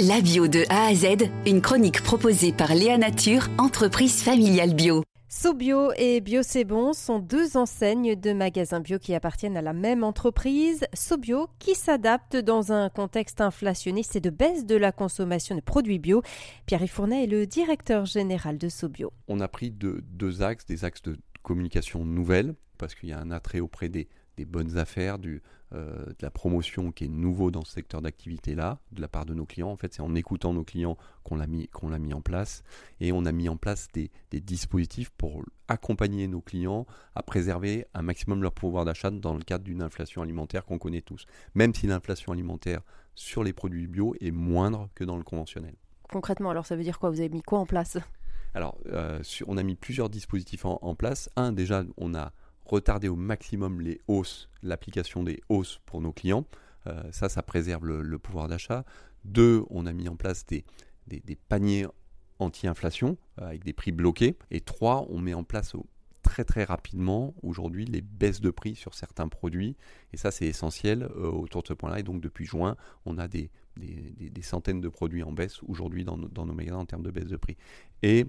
La 0.00 0.20
bio 0.20 0.48
de 0.48 0.64
A 0.70 0.86
à 0.86 0.94
Z, 0.96 1.30
une 1.46 1.60
chronique 1.60 2.02
proposée 2.02 2.52
par 2.52 2.74
Léa 2.74 2.98
Nature, 2.98 3.46
entreprise 3.58 4.24
familiale 4.24 4.74
bio. 4.74 5.04
Sobio 5.28 5.92
et 5.96 6.20
Bio 6.20 6.42
C'est 6.42 6.64
Bon 6.64 6.92
sont 6.92 7.20
deux 7.20 7.56
enseignes 7.56 8.16
de 8.16 8.32
magasins 8.32 8.80
bio 8.80 8.98
qui 8.98 9.14
appartiennent 9.14 9.56
à 9.56 9.62
la 9.62 9.72
même 9.72 10.02
entreprise. 10.02 10.84
Sobio 10.94 11.46
qui 11.60 11.76
s'adapte 11.76 12.34
dans 12.34 12.72
un 12.72 12.88
contexte 12.88 13.40
inflationniste 13.40 14.16
et 14.16 14.20
de 14.20 14.30
baisse 14.30 14.66
de 14.66 14.74
la 14.74 14.90
consommation 14.90 15.54
de 15.54 15.60
produits 15.60 16.00
bio. 16.00 16.22
Pierre 16.66 16.88
Fournet 16.88 17.22
est 17.22 17.28
le 17.28 17.46
directeur 17.46 18.04
général 18.04 18.58
de 18.58 18.68
Sobio. 18.68 19.12
On 19.28 19.38
a 19.38 19.46
pris 19.46 19.70
deux 19.70 20.42
axes, 20.42 20.66
des 20.66 20.84
axes 20.84 21.02
de 21.02 21.16
communication 21.44 22.04
nouvelle, 22.04 22.56
parce 22.78 22.96
qu'il 22.96 23.10
y 23.10 23.12
a 23.12 23.20
un 23.20 23.30
attrait 23.30 23.60
auprès 23.60 23.88
des 23.88 24.08
des 24.36 24.44
bonnes 24.44 24.76
affaires, 24.76 25.18
du, 25.18 25.42
euh, 25.74 26.06
de 26.06 26.22
la 26.22 26.30
promotion 26.30 26.92
qui 26.92 27.04
est 27.04 27.08
nouveau 27.08 27.50
dans 27.50 27.64
ce 27.64 27.72
secteur 27.72 28.00
d'activité-là, 28.00 28.78
de 28.92 29.00
la 29.00 29.08
part 29.08 29.26
de 29.26 29.34
nos 29.34 29.44
clients. 29.44 29.70
En 29.70 29.76
fait, 29.76 29.92
c'est 29.92 30.02
en 30.02 30.14
écoutant 30.14 30.52
nos 30.52 30.62
clients 30.62 30.96
qu'on 31.24 31.36
l'a 31.36 31.46
mis, 31.46 31.66
qu'on 31.68 31.88
l'a 31.88 31.98
mis 31.98 32.14
en 32.14 32.20
place. 32.20 32.62
Et 33.00 33.10
on 33.10 33.24
a 33.24 33.32
mis 33.32 33.48
en 33.48 33.56
place 33.56 33.88
des, 33.92 34.10
dispositifs 34.30 35.10
pour 35.10 35.44
accompagner 35.68 36.28
nos 36.28 36.40
clients 36.40 36.86
à 37.14 37.22
préserver 37.22 37.86
un 37.94 38.02
maximum 38.02 38.42
leur 38.42 38.52
pouvoir 38.52 38.84
d'achat 38.84 39.10
dans 39.10 39.34
le 39.34 39.42
cadre 39.42 39.64
d'une 39.64 39.82
inflation 39.82 40.22
alimentaire 40.22 40.64
qu'on 40.64 40.78
connaît 40.78 41.00
tous. 41.00 41.26
Même 41.54 41.74
si 41.74 41.86
l'inflation 41.86 42.32
alimentaire 42.32 42.82
sur 43.14 43.42
les 43.42 43.52
produits 43.52 43.86
bio 43.86 44.14
est 44.20 44.32
moindre 44.32 44.90
que 44.94 45.04
dans 45.04 45.16
le 45.16 45.24
conventionnel. 45.24 45.74
Concrètement, 46.10 46.50
alors 46.50 46.66
ça 46.66 46.76
veut 46.76 46.82
dire 46.82 46.98
quoi? 46.98 47.10
Vous 47.10 47.20
avez 47.20 47.30
mis 47.30 47.42
quoi 47.42 47.58
en 47.58 47.66
place? 47.66 47.96
Alors, 48.54 48.78
euh, 48.86 49.20
on 49.46 49.56
a 49.56 49.62
mis 49.62 49.74
plusieurs 49.74 50.10
dispositifs 50.10 50.64
en 50.64 50.94
place. 50.94 51.30
Un, 51.34 51.52
déjà, 51.52 51.84
on 51.96 52.14
a 52.14 52.32
retarder 52.64 53.08
au 53.08 53.16
maximum 53.16 53.80
les 53.80 54.00
hausses, 54.08 54.48
l'application 54.62 55.22
des 55.22 55.40
hausses 55.48 55.80
pour 55.86 56.00
nos 56.00 56.12
clients. 56.12 56.46
Euh, 56.86 57.02
ça, 57.12 57.28
ça 57.28 57.42
préserve 57.42 57.86
le, 57.86 58.18
pouvoir 58.18 58.48
d'achat. 58.48 58.84
Deux, 59.24 59.64
on 59.70 59.86
a 59.86 59.92
mis 59.92 60.08
en 60.08 60.16
place 60.16 60.44
des, 60.46 60.64
paniers 61.48 61.86
anti-inflation 62.38 63.16
euh, 63.40 63.46
avec 63.46 63.64
des 63.64 63.72
prix 63.72 63.92
bloqués. 63.92 64.36
Et 64.50 64.60
trois, 64.60 65.06
on 65.10 65.18
met 65.18 65.34
en 65.34 65.44
place 65.44 65.74
très 66.22 66.44
très 66.44 66.64
rapidement 66.64 67.34
aujourd'hui 67.42 67.84
les 67.84 68.00
baisses 68.00 68.40
de 68.40 68.50
prix 68.50 68.74
sur 68.74 68.94
certains 68.94 69.28
produits. 69.28 69.76
Et 70.12 70.16
ça, 70.16 70.30
c'est 70.30 70.46
essentiel 70.46 71.02
euh, 71.02 71.30
autour 71.30 71.62
de 71.62 71.68
ce 71.68 71.74
point-là. 71.74 72.00
Et 72.00 72.02
donc, 72.02 72.20
depuis 72.20 72.44
juin, 72.44 72.76
on 73.04 73.18
a 73.18 73.28
des, 73.28 73.50
centaines 74.42 74.80
de 74.80 74.88
produits 74.88 75.22
en 75.22 75.32
baisse 75.32 75.62
aujourd'hui 75.62 76.04
dans, 76.04 76.16
dans, 76.16 76.46
nos 76.46 76.54
magasins 76.54 76.78
en 76.78 76.86
termes 76.86 77.02
de 77.02 77.10
baisse 77.10 77.28
de 77.28 77.36
prix. 77.36 77.56
Et 78.02 78.26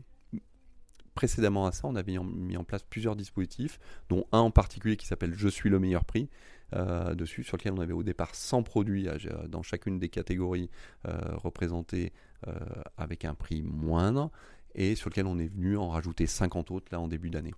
précédemment 1.16 1.66
à 1.66 1.72
ça, 1.72 1.88
on 1.88 1.96
avait 1.96 2.18
mis 2.20 2.58
en 2.58 2.64
place 2.64 2.84
plusieurs 2.84 3.16
dispositifs, 3.16 3.80
dont 4.10 4.26
un 4.32 4.40
en 4.40 4.52
particulier 4.52 4.98
qui 4.98 5.08
s'appelle 5.08 5.34
Je 5.36 5.48
suis 5.48 5.70
le 5.70 5.80
meilleur 5.80 6.06
prix. 6.06 6.30
Euh, 6.74 7.14
dessus, 7.14 7.44
sur 7.44 7.58
lequel 7.58 7.74
on 7.74 7.80
avait 7.80 7.94
au 7.94 8.02
départ 8.02 8.34
100 8.34 8.64
produits 8.64 9.08
dans 9.48 9.62
chacune 9.62 10.00
des 10.00 10.10
catégories 10.10 10.72
euh, 11.08 11.36
représentées 11.36 12.12
euh, 12.48 12.54
avec 12.98 13.24
un 13.24 13.36
prix 13.36 13.62
moindre 13.62 14.32
et 14.74 14.96
sur 14.96 15.10
lequel 15.10 15.28
on 15.28 15.38
est 15.38 15.48
venu 15.48 15.78
en 15.78 15.90
rajouter 15.90 16.26
50 16.26 16.72
autres 16.72 16.88
là 16.92 17.00
en 17.00 17.08
début 17.08 17.30
d'année. 17.30 17.54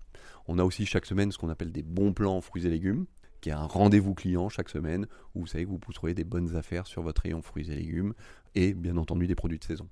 On 0.47 0.59
a 0.59 0.63
aussi 0.63 0.85
chaque 0.85 1.05
semaine 1.05 1.31
ce 1.31 1.37
qu'on 1.37 1.49
appelle 1.49 1.71
des 1.71 1.83
bons 1.83 2.11
plans 2.13 2.41
fruits 2.41 2.67
et 2.67 2.69
légumes, 2.69 3.05
qui 3.39 3.49
est 3.49 3.53
un 3.53 3.65
rendez-vous 3.65 4.13
client 4.13 4.49
chaque 4.49 4.69
semaine 4.69 5.07
où 5.33 5.41
vous 5.41 5.47
savez 5.47 5.63
que 5.63 5.69
vous 5.69 5.79
pouvez 5.79 6.13
des 6.13 6.25
bonnes 6.25 6.55
affaires 6.57 6.85
sur 6.85 7.01
votre 7.01 7.21
rayon 7.21 7.41
fruits 7.41 7.71
et 7.71 7.75
légumes 7.75 8.13
et 8.55 8.73
bien 8.73 8.97
entendu 8.97 9.25
des 9.25 9.35
produits 9.35 9.57
de 9.57 9.63
saison. 9.63 9.87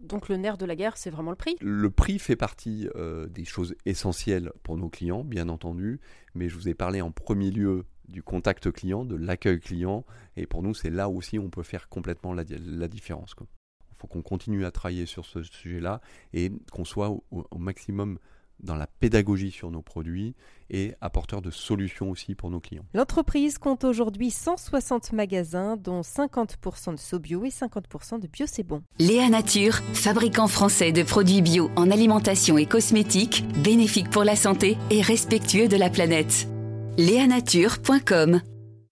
Donc 0.00 0.28
le 0.28 0.36
nerf 0.36 0.58
de 0.58 0.66
la 0.66 0.76
guerre, 0.76 0.96
c'est 0.96 1.10
vraiment 1.10 1.30
le 1.30 1.36
prix 1.36 1.56
Le 1.60 1.90
prix 1.90 2.18
fait 2.18 2.36
partie 2.36 2.88
euh, 2.96 3.26
des 3.28 3.44
choses 3.44 3.74
essentielles 3.86 4.52
pour 4.62 4.76
nos 4.76 4.88
clients, 4.88 5.24
bien 5.24 5.48
entendu, 5.48 6.00
mais 6.34 6.48
je 6.48 6.54
vous 6.54 6.68
ai 6.68 6.74
parlé 6.74 7.00
en 7.00 7.10
premier 7.10 7.50
lieu 7.50 7.84
du 8.08 8.22
contact 8.22 8.70
client, 8.70 9.04
de 9.04 9.16
l'accueil 9.16 9.60
client, 9.60 10.04
et 10.36 10.46
pour 10.46 10.62
nous, 10.62 10.74
c'est 10.74 10.90
là 10.90 11.08
aussi 11.08 11.38
où 11.38 11.44
on 11.44 11.50
peut 11.50 11.62
faire 11.62 11.88
complètement 11.88 12.34
la, 12.34 12.44
différence. 12.44 13.34
Il 13.40 13.96
faut 13.96 14.06
qu'on 14.06 14.22
continue 14.22 14.64
à 14.64 14.70
travailler 14.70 15.06
sur 15.06 15.24
ce 15.24 15.42
sujet-là 15.42 16.00
et 16.34 16.52
qu'on 16.72 16.84
soit 16.84 17.10
au 17.30 17.58
maximum 17.58 18.18
dans 18.60 18.76
la 18.76 18.86
pédagogie 18.86 19.50
sur 19.50 19.70
nos 19.70 19.82
produits 19.82 20.34
et 20.70 20.94
apporteur 21.00 21.42
de 21.42 21.50
solutions 21.50 22.10
aussi 22.10 22.34
pour 22.34 22.50
nos 22.50 22.60
clients. 22.60 22.84
L'entreprise 22.94 23.58
compte 23.58 23.84
aujourd'hui 23.84 24.30
160 24.30 25.12
magasins, 25.12 25.76
dont 25.76 26.00
50% 26.00 26.92
de 26.92 26.98
SoBio 26.98 27.44
et 27.44 27.48
50% 27.48 28.20
de 28.20 28.26
Bio 28.26 28.46
C'est 28.46 28.62
Bon. 28.62 28.82
Léa 28.98 29.28
Nature, 29.28 29.74
fabricant 29.94 30.48
français 30.48 30.92
de 30.92 31.02
produits 31.02 31.42
bio 31.42 31.70
en 31.76 31.90
alimentation 31.90 32.56
et 32.58 32.66
cosmétiques, 32.66 33.44
bénéfique 33.62 34.10
pour 34.10 34.24
la 34.24 34.36
santé 34.36 34.78
et 34.90 35.02
respectueux 35.02 35.68
de 35.68 35.76
la 35.76 35.90
planète. 35.90 36.48
Léanature.com 36.98 38.40